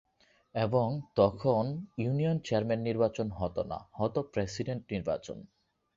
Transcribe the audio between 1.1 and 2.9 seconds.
তখন union chairman